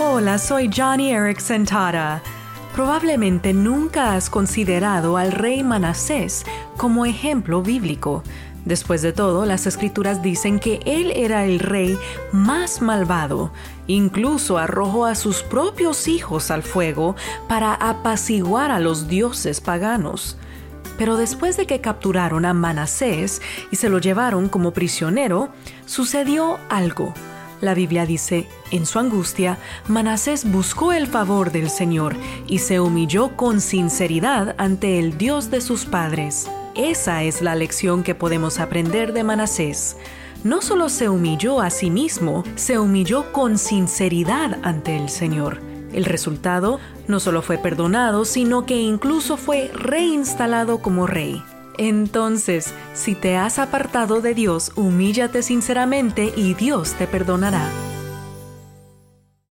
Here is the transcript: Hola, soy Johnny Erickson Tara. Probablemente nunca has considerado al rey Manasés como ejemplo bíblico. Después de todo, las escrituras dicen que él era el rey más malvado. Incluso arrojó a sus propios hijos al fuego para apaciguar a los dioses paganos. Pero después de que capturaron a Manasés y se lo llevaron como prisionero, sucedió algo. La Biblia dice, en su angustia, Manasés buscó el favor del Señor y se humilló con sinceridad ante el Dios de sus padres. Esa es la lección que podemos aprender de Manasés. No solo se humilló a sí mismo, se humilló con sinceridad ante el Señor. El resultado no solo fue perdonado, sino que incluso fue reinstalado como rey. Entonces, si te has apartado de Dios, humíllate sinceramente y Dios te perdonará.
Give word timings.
Hola, 0.00 0.38
soy 0.38 0.70
Johnny 0.72 1.10
Erickson 1.10 1.64
Tara. 1.64 2.22
Probablemente 2.72 3.52
nunca 3.52 4.14
has 4.14 4.30
considerado 4.30 5.16
al 5.16 5.32
rey 5.32 5.64
Manasés 5.64 6.46
como 6.76 7.04
ejemplo 7.04 7.62
bíblico. 7.62 8.22
Después 8.64 9.02
de 9.02 9.12
todo, 9.12 9.44
las 9.44 9.66
escrituras 9.66 10.22
dicen 10.22 10.60
que 10.60 10.78
él 10.86 11.10
era 11.16 11.44
el 11.46 11.58
rey 11.58 11.98
más 12.30 12.80
malvado. 12.80 13.50
Incluso 13.88 14.56
arrojó 14.56 15.04
a 15.04 15.16
sus 15.16 15.42
propios 15.42 16.06
hijos 16.06 16.52
al 16.52 16.62
fuego 16.62 17.16
para 17.48 17.74
apaciguar 17.74 18.70
a 18.70 18.78
los 18.78 19.08
dioses 19.08 19.60
paganos. 19.60 20.36
Pero 20.96 21.16
después 21.16 21.56
de 21.56 21.66
que 21.66 21.80
capturaron 21.80 22.44
a 22.44 22.54
Manasés 22.54 23.42
y 23.72 23.76
se 23.76 23.88
lo 23.88 23.98
llevaron 23.98 24.48
como 24.48 24.70
prisionero, 24.70 25.48
sucedió 25.86 26.60
algo. 26.68 27.12
La 27.60 27.74
Biblia 27.74 28.06
dice, 28.06 28.46
en 28.70 28.86
su 28.86 28.98
angustia, 28.98 29.58
Manasés 29.88 30.50
buscó 30.50 30.92
el 30.92 31.06
favor 31.06 31.50
del 31.50 31.70
Señor 31.70 32.14
y 32.46 32.58
se 32.58 32.78
humilló 32.78 33.36
con 33.36 33.60
sinceridad 33.60 34.54
ante 34.58 34.98
el 34.98 35.18
Dios 35.18 35.50
de 35.50 35.60
sus 35.60 35.84
padres. 35.84 36.48
Esa 36.76 37.24
es 37.24 37.42
la 37.42 37.56
lección 37.56 38.04
que 38.04 38.14
podemos 38.14 38.60
aprender 38.60 39.12
de 39.12 39.24
Manasés. 39.24 39.96
No 40.44 40.62
solo 40.62 40.88
se 40.88 41.08
humilló 41.08 41.60
a 41.60 41.70
sí 41.70 41.90
mismo, 41.90 42.44
se 42.54 42.78
humilló 42.78 43.32
con 43.32 43.58
sinceridad 43.58 44.60
ante 44.62 44.96
el 44.96 45.08
Señor. 45.08 45.60
El 45.92 46.04
resultado 46.04 46.78
no 47.08 47.18
solo 47.18 47.42
fue 47.42 47.58
perdonado, 47.58 48.24
sino 48.24 48.66
que 48.66 48.76
incluso 48.76 49.36
fue 49.36 49.70
reinstalado 49.74 50.78
como 50.78 51.08
rey. 51.08 51.42
Entonces, 51.78 52.74
si 52.92 53.14
te 53.14 53.36
has 53.36 53.58
apartado 53.58 54.20
de 54.20 54.34
Dios, 54.34 54.72
humíllate 54.74 55.42
sinceramente 55.42 56.32
y 56.36 56.54
Dios 56.54 56.94
te 56.94 57.06
perdonará. 57.06 57.87